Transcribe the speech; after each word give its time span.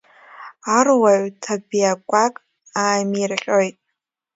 Аруаҩ 0.77 1.23
ҭабиақәак 1.41 2.33
ааимирҟьоит. 2.81 3.75